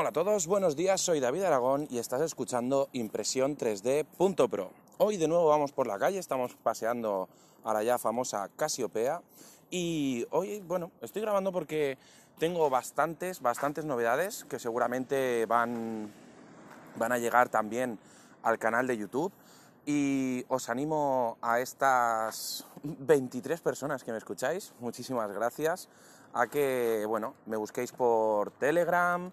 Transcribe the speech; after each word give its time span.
Hola 0.00 0.08
a 0.08 0.12
todos, 0.12 0.46
buenos 0.46 0.76
días, 0.76 0.98
soy 0.98 1.20
David 1.20 1.42
Aragón 1.42 1.86
y 1.90 1.98
estás 1.98 2.22
escuchando 2.22 2.88
Impresión 2.94 3.58
3D.pro. 3.58 4.70
Hoy 4.96 5.18
de 5.18 5.28
nuevo 5.28 5.46
vamos 5.46 5.72
por 5.72 5.86
la 5.86 5.98
calle, 5.98 6.18
estamos 6.18 6.54
paseando 6.54 7.28
a 7.64 7.74
la 7.74 7.82
ya 7.82 7.98
famosa 7.98 8.48
Casiopea 8.56 9.20
y 9.68 10.26
hoy, 10.30 10.62
bueno, 10.62 10.90
estoy 11.02 11.20
grabando 11.20 11.52
porque 11.52 11.98
tengo 12.38 12.70
bastantes, 12.70 13.42
bastantes 13.42 13.84
novedades 13.84 14.46
que 14.48 14.58
seguramente 14.58 15.44
van, 15.44 16.10
van 16.96 17.12
a 17.12 17.18
llegar 17.18 17.50
también 17.50 17.98
al 18.42 18.58
canal 18.58 18.86
de 18.86 18.96
YouTube 18.96 19.34
y 19.84 20.46
os 20.48 20.70
animo 20.70 21.36
a 21.42 21.60
estas 21.60 22.66
23 22.84 23.60
personas 23.60 24.02
que 24.02 24.12
me 24.12 24.18
escucháis, 24.18 24.72
muchísimas 24.80 25.30
gracias, 25.30 25.90
a 26.32 26.46
que, 26.46 27.04
bueno, 27.06 27.34
me 27.44 27.58
busquéis 27.58 27.92
por 27.92 28.50
Telegram, 28.52 29.30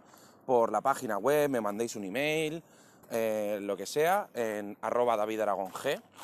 por 0.48 0.72
la 0.72 0.80
página 0.80 1.18
web, 1.18 1.50
me 1.50 1.60
mandéis 1.60 1.98
un 1.98 2.06
email, 2.06 2.64
eh, 3.12 3.60
lo 3.62 3.76
que 3.76 3.86
sea, 3.86 4.30
en 4.34 4.78
arroba 4.82 5.18
David 5.18 5.42
Aragón 5.42 5.74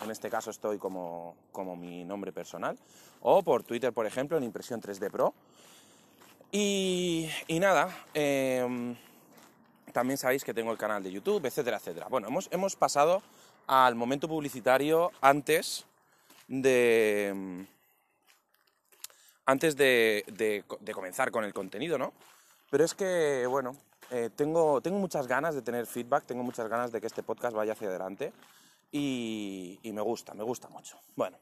en 0.01 0.11
este 0.11 0.29
caso 0.29 0.49
estoy 0.49 0.77
como, 0.77 1.35
como 1.51 1.75
mi 1.75 2.05
nombre 2.05 2.31
personal, 2.31 2.79
o 3.19 3.43
por 3.43 3.63
Twitter, 3.63 3.91
por 3.91 4.05
ejemplo, 4.05 4.37
en 4.37 4.45
Impresión 4.45 4.81
3D 4.81 5.11
Pro. 5.11 5.33
Y, 6.53 7.29
y 7.47 7.59
nada, 7.59 7.89
em, 8.13 8.95
también 9.91 10.17
sabéis 10.17 10.45
que 10.45 10.53
tengo 10.53 10.71
el 10.71 10.77
canal 10.77 11.03
de 11.03 11.11
YouTube, 11.11 11.45
etcétera, 11.45 11.75
etcétera. 11.75 12.07
Bueno, 12.09 12.29
hemos, 12.29 12.47
hemos 12.53 12.77
pasado 12.77 13.21
al 13.67 13.95
momento 13.95 14.29
publicitario 14.29 15.11
antes 15.19 15.85
de 16.47 17.65
antes 19.45 19.75
de, 19.75 20.23
de, 20.27 20.93
comenzar 20.93 21.29
con 21.29 21.43
el 21.43 21.53
contenido, 21.53 21.97
¿no? 21.97 22.13
Pero 22.69 22.85
es 22.85 22.93
que, 22.93 23.45
bueno, 23.47 23.75
eh, 24.15 24.29
tengo, 24.35 24.79
tengo 24.79 24.99
muchas 24.99 25.27
ganas 25.27 25.55
de 25.55 25.63
tener 25.63 25.87
feedback, 25.87 26.25
tengo 26.25 26.43
muchas 26.43 26.69
ganas 26.69 26.91
de 26.91 27.01
que 27.01 27.07
este 27.07 27.23
podcast 27.23 27.55
vaya 27.55 27.73
hacia 27.73 27.87
adelante 27.87 28.31
y, 28.91 29.79
me 29.83 30.01
gusta, 30.01 30.35
me 30.35 30.43
gusta 30.43 30.69
mucho. 30.69 30.99
Bueno, 31.15 31.39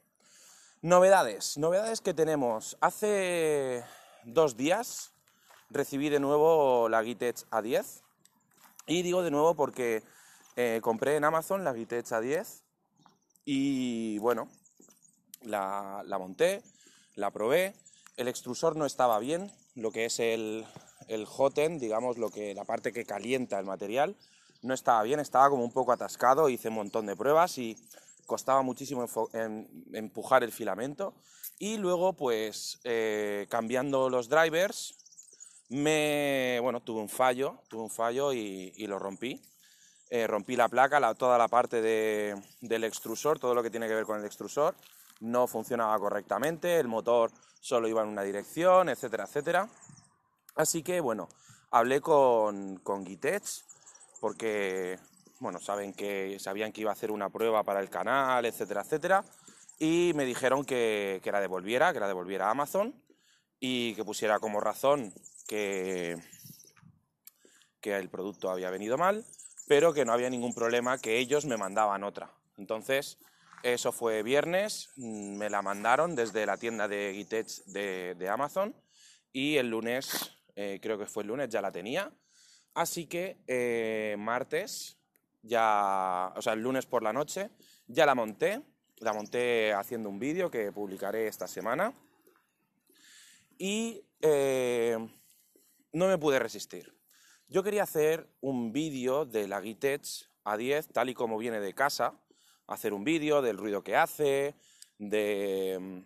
novedades, 0.82 1.58
novedades 1.58 2.00
que 2.00 2.14
tenemos. 2.14 2.78
Hace 2.80 3.84
dos 4.24 4.56
días 4.56 5.12
recibí 5.70 6.08
de 6.08 6.22
nuevo 6.22 6.88
la 6.88 7.04
Gitech 7.04 7.46
A10 7.50 8.02
y 8.88 9.02
digo 9.02 9.22
de 9.22 9.32
nuevo 9.32 9.54
porque 9.54 10.02
eh, 10.56 10.80
compré 10.82 11.18
en 11.18 11.26
Amazon 11.26 11.66
la 11.66 11.74
Gitech 11.74 12.06
A10 12.06 12.62
y 13.44 14.18
bueno, 14.20 14.48
la 15.42 16.18
monté, 16.18 16.64
la 17.16 17.32
probé 17.32 17.76
el 18.18 18.28
extrusor 18.28 18.76
no 18.76 18.86
estaba 18.86 19.20
bien, 19.20 19.52
lo 19.76 19.92
que 19.92 20.06
es 20.06 20.20
el, 20.20 20.66
el 21.12 21.26
hot 21.26 21.56
digamos, 21.56 22.18
lo 22.18 22.30
que, 22.30 22.56
la 22.56 22.64
parte 22.64 22.94
que 22.94 23.06
calienta 23.06 23.60
el 23.60 23.66
material, 23.66 24.16
no 24.62 24.74
estaba 24.74 25.04
bien, 25.04 25.20
estaba 25.20 25.50
como 25.50 25.64
un 25.64 25.72
poco 25.72 25.92
atascado, 25.92 26.50
hice 26.50 26.70
un 26.70 26.76
montón 26.76 27.06
de 27.06 27.16
pruebas 27.16 27.58
y 27.58 27.78
costaba 28.26 28.62
muchísimo 28.62 29.06
empujar 29.94 30.44
el 30.44 30.52
filamento. 30.52 31.14
Y 31.60 31.78
luego, 31.78 32.14
pues, 32.14 32.80
eh, 32.84 33.46
cambiando 33.50 34.10
los 34.10 34.30
drivers, 34.30 34.96
me, 35.70 36.60
bueno, 36.62 36.82
tuve 36.82 37.02
un 37.02 37.10
fallo, 37.10 37.60
tuve 37.68 37.84
un 37.84 37.90
fallo 37.90 38.34
y, 38.34 38.88
lo 38.88 39.00
rompí. 39.00 39.42
Eh, 40.10 40.28
rompí 40.28 40.56
la 40.56 40.70
placa, 40.70 41.14
toda 41.16 41.38
la 41.38 41.48
parte 41.48 41.82
del 41.82 42.84
extrusor, 42.84 43.40
todo 43.40 43.54
lo 43.54 43.64
que 43.64 43.70
tiene 43.70 43.88
que 43.88 43.96
ver 43.96 44.06
con 44.06 44.20
el 44.20 44.26
extrusor, 44.26 44.76
no 45.22 45.48
funcionaba 45.48 45.98
correctamente, 46.00 46.80
el 46.80 46.88
motor 46.88 47.32
solo 47.62 47.88
iba 47.88 48.02
en 48.02 48.10
una 48.10 48.24
dirección, 48.24 48.90
etcétera, 48.90 49.26
etcétera. 49.26 49.70
Así 50.56 50.84
que, 50.84 51.00
bueno, 51.00 51.30
hablé 51.70 52.02
con, 52.02 52.78
con 52.78 53.06
Gitech 53.06 53.44
porque, 54.20 55.00
bueno, 55.40 55.60
saben 55.60 55.94
que, 55.94 56.38
sabían 56.40 56.72
que 56.72 56.82
iba 56.82 56.92
a 56.92 56.94
hacer 56.94 57.12
una 57.12 57.30
prueba 57.30 57.64
para 57.64 57.80
el 57.80 57.90
canal, 57.90 58.46
etcétera, 58.46 58.82
etcétera. 58.82 59.26
Y 59.80 60.12
me 60.16 60.26
dijeron 60.26 60.64
que, 60.64 61.20
que 61.24 61.32
la 61.32 61.40
devolviera, 61.40 61.94
que 61.94 62.00
la 62.00 62.08
devolviera 62.08 62.48
a 62.48 62.52
Amazon 62.52 62.94
y 63.60 63.96
que 63.96 64.06
pusiera 64.06 64.40
como 64.40 64.60
razón 64.60 65.14
que, 65.48 66.18
que 67.82 67.96
el 67.98 68.10
producto 68.10 68.50
había 68.50 68.70
venido 68.70 68.98
mal, 68.98 69.26
pero 69.68 69.94
que 69.94 70.06
no 70.06 70.14
había 70.14 70.30
ningún 70.30 70.54
problema, 70.54 70.98
que 70.98 71.18
ellos 71.18 71.46
me 71.46 71.58
mandaban 71.58 72.04
otra. 72.04 72.32
Entonces, 72.58 73.18
eso 73.64 73.92
fue 73.92 74.24
viernes, 74.24 74.90
me 74.98 75.50
la 75.50 75.62
mandaron 75.62 76.16
desde 76.16 76.46
la 76.46 76.58
tienda 76.58 76.88
de 76.88 77.14
Gitech 77.16 77.48
de, 77.66 78.30
Amazon 78.30 78.76
y 79.32 79.58
el 79.58 79.70
lunes, 79.70 80.32
eh, 80.56 80.80
creo 80.82 80.98
que 80.98 81.06
fue 81.06 81.24
el 81.24 81.28
lunes, 81.28 81.50
ya 81.50 81.62
la 81.62 81.72
tenía. 81.72 82.12
Así 82.74 83.08
que 83.08 83.38
eh, 83.48 84.16
martes, 84.18 84.98
ya, 85.42 86.34
o 86.36 86.42
sea, 86.42 86.54
el 86.54 86.62
lunes 86.62 86.86
por 86.86 87.04
la 87.04 87.14
noche, 87.14 87.50
ya 87.88 88.06
la 88.06 88.16
monté. 88.16 88.62
La 89.00 89.14
monté 89.14 89.74
haciendo 89.74 90.10
un 90.10 90.20
vídeo 90.20 90.52
que 90.52 90.72
publicaré 90.72 91.28
esta 91.28 91.48
semana. 91.48 91.94
Y 93.58 94.04
eh, 94.22 94.98
no 95.92 96.08
me 96.08 96.18
pude 96.18 96.40
resistir. 96.40 96.96
Yo 97.48 97.64
quería 97.64 97.84
hacer 97.84 98.30
un 98.40 98.72
vídeo 98.72 99.26
de 99.26 99.48
la 99.48 99.62
Gitech 99.62 100.30
A10 100.44 100.88
tal 100.94 101.10
y 101.10 101.14
como 101.14 101.38
viene 101.38 101.60
de 101.60 101.74
casa, 101.74 102.14
hacer 102.68 102.94
un 102.94 103.04
vídeo 103.04 103.42
del 103.42 103.58
ruido 103.58 103.84
que 103.84 103.96
hace, 103.96 104.56
de, 104.98 106.06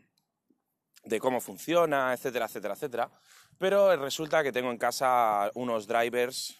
de 1.05 1.19
cómo 1.19 1.39
funciona, 1.39 2.13
etcétera, 2.13 2.45
etcétera, 2.45 2.73
etcétera. 2.73 3.11
Pero 3.57 3.95
resulta 3.95 4.43
que 4.43 4.51
tengo 4.51 4.71
en 4.71 4.77
casa 4.77 5.49
unos 5.55 5.87
drivers, 5.87 6.57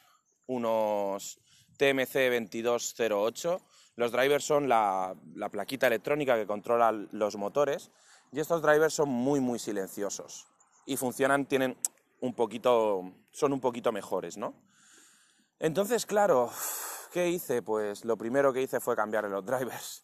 unos 0.47 1.39
TMC2208. 1.78 3.61
Los 3.95 4.11
drivers 4.11 4.45
son 4.45 4.69
la, 4.69 5.16
la 5.35 5.50
plaquita 5.50 5.88
electrónica 5.88 6.35
que 6.35 6.47
controla 6.47 6.91
los 6.91 7.35
motores 7.35 7.91
y 8.31 8.39
estos 8.39 8.61
drivers 8.61 8.94
son 8.94 9.09
muy, 9.09 9.39
muy 9.39 9.59
silenciosos 9.59 10.47
y 10.85 10.97
funcionan, 10.97 11.45
tienen 11.45 11.77
un 12.22 12.33
poquito, 12.33 13.13
son 13.31 13.53
un 13.53 13.59
poquito 13.59 13.91
mejores, 13.91 14.38
¿no? 14.38 14.53
Entonces, 15.59 16.06
claro, 16.06 16.51
¿Qué 17.16 17.29
hice? 17.29 17.62
Pues 17.62 18.03
lo 18.03 18.17
primero 18.17 18.51
que 18.51 18.62
hice 18.62 18.81
fue 18.81 18.94
cambiarle 18.94 19.29
los 19.29 19.45
drivers 19.45 20.03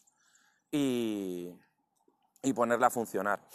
y, 0.72 1.54
y 2.42 2.54
ponerla 2.54 2.88
a 2.88 2.90
funcionar. 2.90 3.46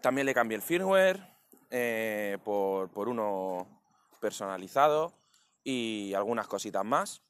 También 0.00 0.26
le 0.26 0.34
cambié 0.34 0.56
el 0.56 0.62
firmware 0.62 1.20
eh, 1.70 2.38
por, 2.44 2.90
por, 2.90 3.08
uno 3.08 3.66
personalizado 4.20 5.12
y 5.64 6.14
algunas 6.14 6.46
cositas 6.46 6.84
más. 6.84 7.22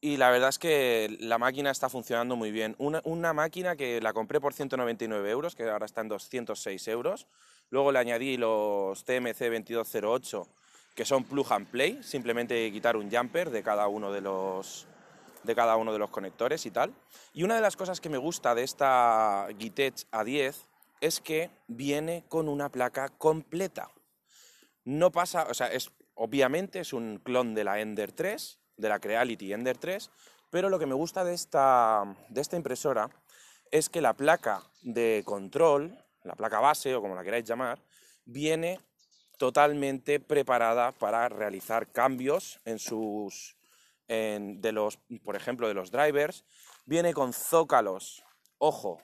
Y 0.00 0.16
la 0.16 0.30
verdad 0.30 0.48
es 0.48 0.58
que 0.58 1.16
la 1.20 1.38
máquina 1.38 1.70
está 1.70 1.88
funcionando 1.88 2.34
muy 2.34 2.50
bien. 2.50 2.74
Una, 2.78 3.00
una, 3.04 3.32
máquina 3.32 3.76
que 3.76 4.00
la 4.00 4.12
compré 4.12 4.40
por 4.40 4.52
199 4.52 5.30
euros, 5.30 5.54
que 5.54 5.68
ahora 5.70 5.86
está 5.86 6.00
en 6.00 6.08
206 6.08 6.88
euros. 6.88 7.28
Luego 7.70 7.92
le 7.92 8.00
añadí 8.00 8.36
los 8.36 9.04
TMC 9.04 9.38
2208 9.38 10.48
que 10.94 11.04
son 11.04 11.24
plug 11.24 11.52
and 11.52 11.66
play, 11.68 12.02
simplemente 12.02 12.70
quitar 12.70 12.96
un 12.96 13.10
jumper 13.10 13.50
de 13.50 13.62
cada 13.62 13.88
uno 13.88 14.12
de 14.12 14.20
los 14.20 14.86
de 15.42 15.54
cada 15.56 15.76
uno 15.76 15.92
de 15.92 15.98
los 15.98 16.10
conectores 16.10 16.66
y 16.66 16.70
tal. 16.70 16.94
Y 17.32 17.42
una 17.42 17.56
de 17.56 17.60
las 17.60 17.76
cosas 17.76 18.00
que 18.00 18.08
me 18.08 18.18
gusta 18.18 18.54
de 18.54 18.62
esta 18.62 19.48
Gitech 19.58 20.08
A10 20.12 20.54
es 21.02 21.20
que 21.20 21.50
viene 21.66 22.24
con 22.28 22.48
una 22.48 22.70
placa 22.70 23.10
completa. 23.10 23.90
No 24.84 25.10
pasa, 25.10 25.48
o 25.50 25.54
sea, 25.54 25.66
es 25.66 25.90
obviamente 26.14 26.78
es 26.78 26.92
un 26.92 27.18
clon 27.18 27.54
de 27.54 27.64
la 27.64 27.80
Ender 27.80 28.12
3, 28.12 28.60
de 28.76 28.88
la 28.88 29.00
Creality 29.00 29.52
Ender 29.52 29.76
3, 29.76 30.10
pero 30.50 30.70
lo 30.70 30.78
que 30.78 30.86
me 30.86 30.94
gusta 30.94 31.24
de 31.24 31.34
esta, 31.34 32.04
de 32.28 32.40
esta 32.40 32.56
impresora 32.56 33.10
es 33.72 33.88
que 33.88 34.00
la 34.00 34.14
placa 34.14 34.62
de 34.82 35.22
control, 35.24 35.98
la 36.22 36.36
placa 36.36 36.60
base 36.60 36.94
o 36.94 37.02
como 37.02 37.16
la 37.16 37.24
queráis 37.24 37.46
llamar, 37.46 37.82
viene 38.24 38.78
totalmente 39.38 40.20
preparada 40.20 40.92
para 40.92 41.28
realizar 41.28 41.90
cambios 41.90 42.60
en 42.64 42.78
sus, 42.78 43.56
de 44.06 44.72
los, 44.72 44.98
por 45.24 45.34
ejemplo, 45.34 45.66
de 45.66 45.74
los 45.74 45.90
drivers. 45.90 46.44
Viene 46.84 47.12
con 47.12 47.32
zócalos, 47.32 48.22
ojo, 48.58 49.02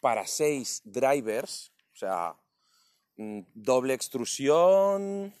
para 0.00 0.26
seis 0.26 0.82
drivers, 0.84 1.72
o 1.92 1.96
sea, 1.96 2.36
mm, 3.16 3.40
doble 3.54 3.94
extrusión, 3.94 5.34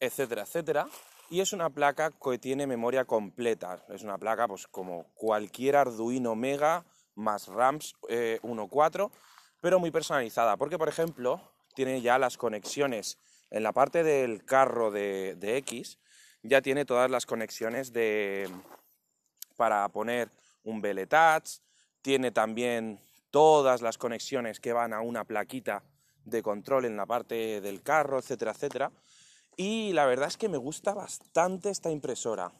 etcétera, 0.00 0.42
etcétera. 0.42 0.88
Y 1.30 1.40
es 1.40 1.52
una 1.52 1.70
placa 1.70 2.10
que 2.10 2.38
tiene 2.38 2.66
memoria 2.66 3.04
completa. 3.04 3.84
Es 3.90 4.02
una 4.02 4.16
placa 4.18 4.48
pues, 4.48 4.66
como 4.66 5.04
cualquier 5.14 5.76
Arduino 5.76 6.34
Mega 6.34 6.84
más 7.14 7.48
RAMs 7.48 7.94
1.4, 8.02 9.10
eh, 9.10 9.18
pero 9.60 9.78
muy 9.78 9.90
personalizada. 9.90 10.56
Porque, 10.56 10.78
por 10.78 10.88
ejemplo, 10.88 11.40
tiene 11.74 12.00
ya 12.00 12.18
las 12.18 12.38
conexiones 12.38 13.18
en 13.50 13.62
la 13.62 13.72
parte 13.72 14.02
del 14.02 14.44
carro 14.44 14.90
de, 14.90 15.36
X, 15.40 15.98
ya 16.42 16.62
tiene 16.62 16.84
todas 16.84 17.10
las 17.10 17.26
conexiones 17.26 17.92
de, 17.92 18.48
para 19.56 19.88
poner 19.88 20.30
un 20.62 20.82
touch, 21.08 21.60
tiene 22.02 22.30
también 22.30 23.00
todas 23.30 23.82
las 23.82 23.98
conexiones 23.98 24.60
que 24.60 24.72
van 24.72 24.92
a 24.92 25.00
una 25.00 25.24
plaquita 25.24 25.82
de 26.24 26.42
control 26.42 26.84
en 26.84 26.96
la 26.96 27.06
parte 27.06 27.60
del 27.60 27.82
carro, 27.82 28.18
etcétera, 28.18 28.52
etcétera. 28.52 28.92
Y 29.56 29.92
la 29.92 30.06
verdad 30.06 30.28
es 30.28 30.36
que 30.36 30.48
me 30.48 30.58
gusta 30.58 30.94
bastante 30.94 31.70
esta 31.70 31.90
impresora. 31.90 32.52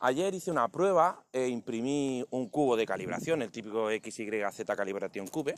Ayer 0.00 0.34
hice 0.34 0.50
una 0.50 0.68
prueba 0.68 1.24
e 1.32 1.48
imprimí 1.48 2.24
un 2.30 2.48
cubo 2.48 2.76
de 2.76 2.86
calibración, 2.86 3.42
el 3.42 3.50
típico 3.50 3.88
XYZ 3.88 4.64
Calibration 4.76 5.26
Cube, 5.26 5.54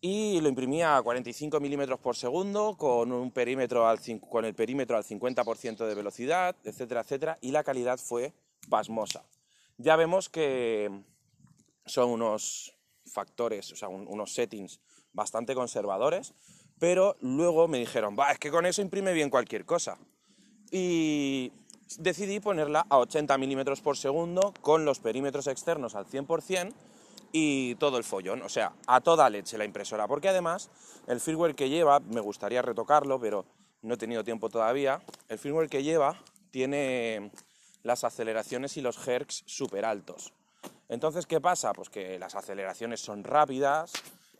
y 0.00 0.40
lo 0.40 0.48
imprimí 0.48 0.82
a 0.82 1.00
45 1.02 1.58
milímetros 1.60 1.98
por 2.00 2.16
segundo 2.16 2.76
con, 2.76 3.12
un 3.12 3.30
perímetro 3.30 3.88
al, 3.88 3.98
con 4.28 4.44
el 4.44 4.54
perímetro 4.54 4.96
al 4.96 5.04
50% 5.04 5.86
de 5.86 5.94
velocidad, 5.94 6.56
etcétera, 6.64 7.00
etcétera, 7.00 7.38
y 7.40 7.50
la 7.50 7.64
calidad 7.64 7.98
fue 7.98 8.32
pasmosa. 8.68 9.24
Ya 9.78 9.96
vemos 9.96 10.28
que 10.28 10.90
son 11.84 12.10
unos 12.10 12.75
factores, 13.06 13.72
o 13.72 13.76
sea, 13.76 13.88
unos 13.88 14.34
settings 14.34 14.80
bastante 15.12 15.54
conservadores, 15.54 16.34
pero 16.78 17.16
luego 17.20 17.68
me 17.68 17.78
dijeron, 17.78 18.16
va, 18.18 18.32
es 18.32 18.38
que 18.38 18.50
con 18.50 18.66
eso 18.66 18.82
imprime 18.82 19.12
bien 19.12 19.30
cualquier 19.30 19.64
cosa. 19.64 19.98
Y 20.70 21.52
decidí 21.98 22.40
ponerla 22.40 22.86
a 22.88 22.98
80 22.98 23.38
milímetros 23.38 23.80
por 23.80 23.96
segundo 23.96 24.52
con 24.60 24.84
los 24.84 24.98
perímetros 24.98 25.46
externos 25.46 25.94
al 25.94 26.06
100% 26.06 26.72
y 27.32 27.74
todo 27.76 27.98
el 27.98 28.04
follón, 28.04 28.42
o 28.42 28.48
sea, 28.48 28.72
a 28.86 29.00
toda 29.00 29.28
leche 29.30 29.58
la 29.58 29.64
impresora, 29.64 30.08
porque 30.08 30.28
además 30.28 30.70
el 31.06 31.20
firmware 31.20 31.54
que 31.54 31.68
lleva, 31.68 32.00
me 32.00 32.20
gustaría 32.20 32.62
retocarlo, 32.62 33.20
pero 33.20 33.44
no 33.82 33.94
he 33.94 33.96
tenido 33.98 34.24
tiempo 34.24 34.48
todavía, 34.48 35.02
el 35.28 35.38
firmware 35.38 35.68
que 35.68 35.82
lleva 35.82 36.22
tiene 36.50 37.30
las 37.82 38.04
aceleraciones 38.04 38.76
y 38.76 38.80
los 38.80 39.06
hertz 39.06 39.42
súper 39.46 39.84
altos. 39.84 40.32
Entonces, 40.88 41.26
¿qué 41.26 41.40
pasa? 41.40 41.72
Pues 41.72 41.90
que 41.90 42.18
las 42.18 42.34
aceleraciones 42.34 43.00
son 43.00 43.24
rápidas 43.24 43.92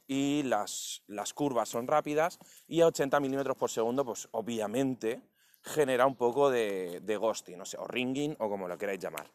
y 0.06 0.42
las, 0.44 1.02
curvas 1.34 1.68
son 1.68 1.86
rápidas 1.86 2.38
y 2.68 2.80
a 2.80 2.86
80 2.86 3.18
milímetros 3.20 3.56
por 3.56 3.70
segundo, 3.70 4.04
pues 4.04 4.28
obviamente 4.30 5.20
genera 5.62 6.06
un 6.06 6.14
poco 6.14 6.50
de, 6.50 7.18
ghosting, 7.20 7.60
o 7.60 7.86
ringing 7.86 8.36
o 8.38 8.48
como 8.48 8.68
lo 8.68 8.78
queráis 8.78 9.00
llamar 9.00 9.26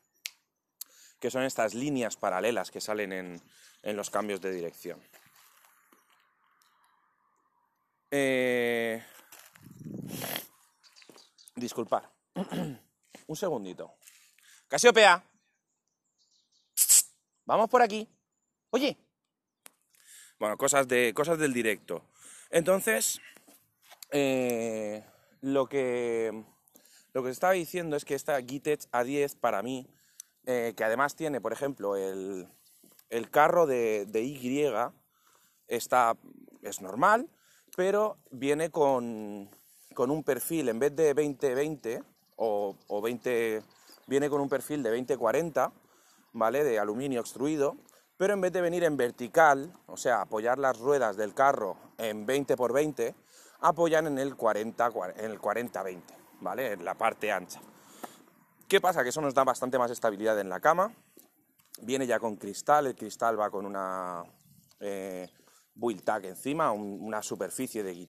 que 1.22 1.30
son 1.30 1.44
estas 1.44 1.76
líneas 1.76 2.18
paralelas 2.18 2.72
que 2.72 2.82
salen 2.82 3.14
en, 3.14 3.96
los 3.96 4.10
cambios 4.10 4.42
de 4.42 4.52
dirección. 4.52 5.00
Eh... 8.10 9.06
Disculpad. 11.56 12.04
Un 13.28 13.36
segundito. 13.36 13.94
Casiopea. 14.68 15.24
Vamos 17.52 17.70
por 17.70 17.82
aquí. 17.82 18.08
Oye. 18.70 18.98
Bueno, 20.40 20.56
cosas, 20.56 20.88
de, 20.88 21.14
cosas 21.14 21.38
del 21.38 21.52
directo. 21.52 22.02
Entonces, 22.50 23.20
eh, 24.10 25.04
lo, 25.42 25.68
que, 25.68 26.46
lo 27.12 27.22
que 27.22 27.30
estaba 27.30 27.52
diciendo 27.52 27.98
es 27.98 28.06
que 28.06 28.16
esta 28.16 28.42
Gitech 28.42 28.90
A10 28.92 29.38
para 29.38 29.62
mí 29.64 29.86
eh, 30.46 30.74
que 30.78 30.86
además 30.86 31.18
tiene, 31.18 31.42
por 31.42 31.52
ejemplo, 31.52 31.98
el, 31.98 32.48
carro 33.32 33.68
de, 33.68 34.08
Y, 34.14 34.66
está, 35.68 36.16
es 36.62 36.80
normal, 36.80 37.30
pero 37.76 38.18
viene 38.32 38.70
con, 38.70 39.50
un 39.98 40.24
perfil, 40.24 40.70
en 40.70 40.80
vez 40.80 40.96
de 40.96 41.14
2020 41.14 42.02
o, 42.38 42.78
o 42.88 43.02
20, 43.02 43.62
viene 44.08 44.30
con 44.30 44.40
un 44.40 44.48
perfil 44.48 44.82
de 44.84 44.92
2040, 44.92 45.74
¿vale? 46.34 46.64
De 46.64 46.80
aluminio 46.80 47.22
extruido, 47.22 47.78
pero 48.18 48.34
en 48.34 48.42
vez 48.42 48.52
de 48.54 48.62
venir 48.62 48.84
en 48.84 48.98
vertical, 48.98 49.74
o 49.88 49.98
sea, 49.98 50.22
apoyar 50.22 50.60
las 50.60 50.78
ruedas 50.80 51.18
del 51.18 51.34
carro 51.34 51.78
en 51.98 52.26
20 52.26 52.56
por 52.56 52.74
20, 52.74 53.16
apoyan 53.62 54.08
en 54.08 54.20
el 54.20 54.36
40, 54.36 54.92
en 55.18 55.32
el 55.32 55.40
40-20, 55.40 56.02
¿vale? 56.42 56.74
En 56.74 56.86
la 56.86 56.96
parte 56.96 57.32
ancha. 57.32 57.62
¿Qué 58.68 58.80
pasa? 58.80 59.04
Que 59.04 59.10
eso 59.10 59.22
nos 59.22 59.34
da 59.34 59.44
bastante 59.44 59.78
más 59.78 59.92
estabilidad 59.92 60.40
en 60.40 60.50
la 60.50 60.60
cama. 60.60 60.94
Viene 61.82 62.08
ya 62.08 62.20
con 62.20 62.36
cristal, 62.36 62.88
el 62.88 62.96
cristal 62.96 63.40
va 63.40 63.50
con 63.50 63.66
una 63.66 64.24
eh, 64.80 65.28
encima, 66.24 66.72
una 66.72 67.22
superficie 67.22 67.84
de 67.84 68.08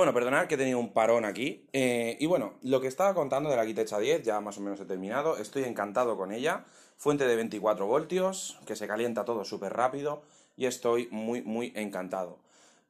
Bueno, 0.00 0.14
perdonad 0.14 0.46
que 0.46 0.54
he 0.54 0.56
tenido 0.56 0.78
un 0.78 0.94
parón 0.94 1.26
aquí. 1.26 1.66
Eh, 1.74 2.16
y 2.18 2.24
bueno, 2.24 2.54
lo 2.62 2.80
que 2.80 2.86
estaba 2.86 3.12
contando 3.12 3.50
de 3.50 3.56
la 3.56 3.66
Gitecha 3.66 3.98
10 3.98 4.22
ya 4.22 4.40
más 4.40 4.56
o 4.56 4.62
menos 4.62 4.80
he 4.80 4.86
terminado. 4.86 5.36
Estoy 5.36 5.64
encantado 5.64 6.16
con 6.16 6.32
ella. 6.32 6.64
Fuente 6.96 7.26
de 7.26 7.36
24 7.36 7.86
voltios, 7.86 8.58
que 8.64 8.76
se 8.76 8.88
calienta 8.88 9.26
todo 9.26 9.44
súper 9.44 9.74
rápido. 9.74 10.22
Y 10.56 10.64
estoy 10.64 11.08
muy, 11.10 11.42
muy 11.42 11.74
encantado. 11.76 12.38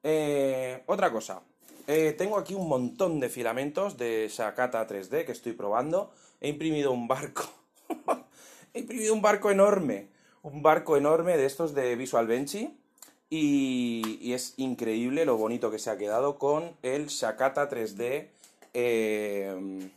Eh, 0.03 0.83
otra 0.85 1.11
cosa. 1.11 1.41
Eh, 1.85 2.15
tengo 2.17 2.37
aquí 2.37 2.53
un 2.53 2.69
montón 2.69 3.19
de 3.19 3.27
filamentos 3.27 3.97
de 3.97 4.29
Shakata 4.31 4.87
3D 4.87 5.25
que 5.25 5.33
estoy 5.33 5.51
probando. 5.51 6.13
He 6.39 6.47
imprimido 6.47 6.93
un 6.93 7.09
barco. 7.09 7.43
he 8.73 8.79
imprimido 8.79 9.13
un 9.13 9.21
barco 9.21 9.51
enorme. 9.51 10.07
Un 10.43 10.63
barco 10.63 10.95
enorme 10.95 11.35
de 11.35 11.45
estos 11.45 11.73
de 11.73 11.93
Visual 11.97 12.25
Benchy 12.25 12.80
y, 13.31 14.33
es 14.33 14.53
increíble 14.57 15.25
lo 15.25 15.37
bonito 15.37 15.71
que 15.71 15.79
se 15.79 15.89
ha 15.89 15.97
quedado 15.97 16.37
con 16.37 16.75
el 16.83 17.07
Shakata 17.07 17.69
3D. 17.69 18.27
Eh, 18.73 19.89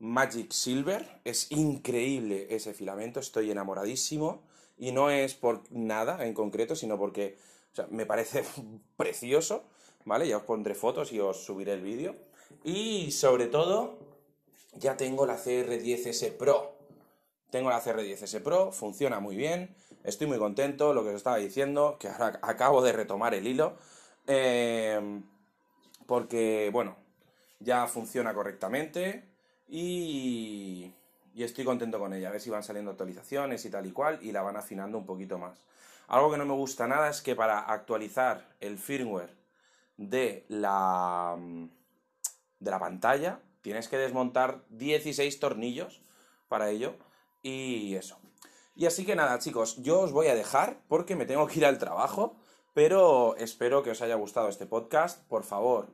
Magic 0.00 0.50
Silver. 0.50 1.20
Es 1.24 1.52
increíble 1.52 2.46
ese 2.50 2.72
filamento, 2.72 3.20
estoy 3.20 3.50
enamoradísimo. 3.50 4.42
Y 4.78 4.92
no 4.92 5.10
es 5.10 5.34
por 5.34 5.62
nada 5.70 6.26
en 6.26 6.32
concreto, 6.32 6.74
sino 6.74 6.98
porque 6.98 7.36
me 7.90 8.06
parece 8.06 8.44
precioso, 8.96 9.62
¿vale? 10.06 10.26
Ya 10.26 10.38
os 10.38 10.44
pondré 10.44 10.74
fotos 10.74 11.12
y 11.12 11.20
os 11.20 11.44
subiré 11.44 11.74
el 11.74 11.82
vídeo. 11.82 12.16
Y 12.64 13.10
sobre 13.12 13.46
todo, 13.46 13.98
ya 14.74 14.96
tengo 14.96 15.26
la 15.26 15.36
CR10S 15.36 16.32
Pro. 16.38 16.72
Tengo 17.50 17.68
la 17.68 17.82
CR10S 17.82 18.42
Pro, 18.42 18.72
funciona 18.72 19.20
muy 19.20 19.36
bien, 19.36 19.74
estoy 20.04 20.26
muy 20.26 20.38
contento, 20.38 20.92
lo 20.92 21.02
que 21.02 21.10
os 21.10 21.16
estaba 21.16 21.36
diciendo, 21.36 21.96
que 21.98 22.08
ahora 22.08 22.38
acabo 22.42 22.82
de 22.82 22.92
retomar 22.92 23.34
el 23.34 23.46
hilo, 23.46 23.76
eh, 24.26 25.20
porque, 26.06 26.70
bueno, 26.72 26.96
ya 27.60 27.86
funciona 27.86 28.34
correctamente 28.34 29.24
y, 29.68 30.92
y 31.34 31.42
estoy 31.44 31.64
contento 31.64 31.98
con 31.98 32.12
ella. 32.12 32.28
A 32.28 32.32
ver 32.32 32.40
si 32.40 32.50
van 32.50 32.62
saliendo 32.62 32.90
actualizaciones 32.90 33.64
y 33.64 33.70
tal 33.70 33.86
y 33.86 33.92
cual 33.92 34.18
y 34.22 34.32
la 34.32 34.42
van 34.42 34.56
afinando 34.56 34.98
un 34.98 35.06
poquito 35.06 35.38
más. 35.38 35.58
Algo 36.08 36.30
que 36.32 36.38
no 36.38 36.44
me 36.44 36.54
gusta 36.54 36.88
nada 36.88 37.08
es 37.08 37.22
que 37.22 37.36
para 37.36 37.60
actualizar 37.60 38.44
el 38.60 38.78
firmware 38.78 39.32
de 39.96 40.44
la, 40.48 41.36
de 42.58 42.70
la 42.70 42.78
pantalla 42.80 43.38
tienes 43.62 43.88
que 43.88 43.98
desmontar 43.98 44.62
16 44.70 45.38
tornillos 45.38 46.00
para 46.48 46.70
ello 46.70 46.96
y 47.42 47.94
eso. 47.94 48.18
Y 48.74 48.86
así 48.86 49.04
que 49.04 49.16
nada, 49.16 49.38
chicos, 49.38 49.82
yo 49.82 50.00
os 50.00 50.12
voy 50.12 50.28
a 50.28 50.34
dejar 50.34 50.80
porque 50.88 51.16
me 51.16 51.26
tengo 51.26 51.46
que 51.46 51.58
ir 51.58 51.66
al 51.66 51.78
trabajo, 51.78 52.36
pero 52.74 53.36
espero 53.36 53.82
que 53.82 53.90
os 53.90 54.00
haya 54.02 54.14
gustado 54.14 54.48
este 54.48 54.66
podcast. 54.66 55.26
Por 55.28 55.44
favor, 55.44 55.88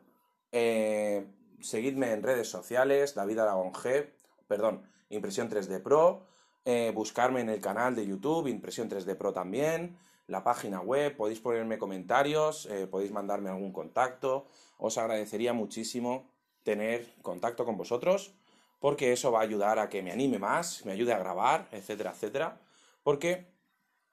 eh, 0.52 1.26
seguidme 1.60 2.12
en 2.12 2.22
redes 2.22 2.48
sociales, 2.48 3.14
David 3.14 3.38
Aragón 3.38 3.72
G, 3.72 4.10
perdón, 4.46 4.88
Impresión 5.08 5.48
3D 5.48 5.82
Pro, 5.82 6.26
eh, 6.64 6.92
buscarme 6.94 7.40
en 7.40 7.48
el 7.48 7.60
canal 7.60 7.94
de 7.94 8.06
YouTube, 8.06 8.48
Impresión 8.48 8.88
3D 8.88 9.16
Pro 9.16 9.32
también, 9.32 9.98
la 10.26 10.42
página 10.42 10.80
web, 10.80 11.16
podéis 11.16 11.40
ponerme 11.40 11.78
comentarios, 11.78 12.66
eh, 12.66 12.86
podéis 12.86 13.12
mandarme 13.12 13.50
algún 13.50 13.72
contacto, 13.72 14.46
os 14.78 14.98
agradecería 14.98 15.52
muchísimo 15.52 16.30
tener 16.64 17.14
contacto 17.22 17.64
con 17.64 17.76
vosotros, 17.76 18.34
porque 18.78 19.12
eso 19.12 19.32
va 19.32 19.40
a 19.40 19.42
ayudar 19.42 19.78
a 19.78 19.88
que 19.88 20.02
me 20.02 20.12
anime 20.12 20.38
más, 20.38 20.84
me 20.84 20.92
ayude 20.92 21.12
a 21.12 21.18
grabar, 21.18 21.68
etcétera, 21.72 22.12
etcétera, 22.12 22.60
porque 23.02 23.46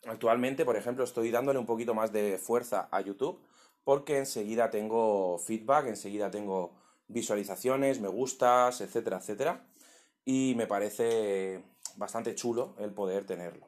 actualmente, 0.06 0.66
por 0.66 0.76
ejemplo, 0.76 1.04
estoy 1.04 1.32
dándole 1.32 1.60
un 1.60 1.66
poquito 1.66 1.94
más 1.94 2.12
de 2.12 2.38
fuerza 2.38 2.88
a 2.92 3.02
YouTube, 3.02 3.42
porque 3.84 4.18
enseguida 4.18 4.70
tengo 4.70 5.38
feedback, 5.38 5.88
enseguida 5.88 6.32
tengo 6.32 6.74
visualizaciones, 7.08 8.00
me 8.00 8.08
gustas, 8.08 8.82
etcétera, 8.82 9.18
etcétera. 9.18 9.66
Y 10.26 10.54
me 10.56 10.68
parece 10.68 11.62
bastante 11.98 12.34
chulo 12.34 12.76
el 12.80 12.92
poder 12.92 13.26
tenerlo. 13.26 13.68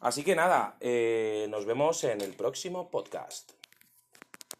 Así 0.00 0.24
que 0.24 0.34
nada, 0.34 0.76
eh, 0.80 1.46
nos 1.48 1.64
vemos 1.64 2.02
en 2.04 2.20
el 2.20 2.34
próximo 2.34 2.90
podcast. 2.90 3.52